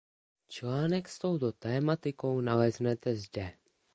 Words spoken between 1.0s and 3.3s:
s touto tematikou naleznete